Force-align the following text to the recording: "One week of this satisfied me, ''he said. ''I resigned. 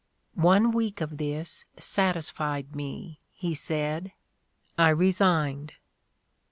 "One 0.33 0.71
week 0.71 0.99
of 0.99 1.17
this 1.17 1.63
satisfied 1.77 2.75
me, 2.75 3.19
''he 3.35 3.53
said. 3.53 4.13
''I 4.75 4.89
resigned. 4.89 5.73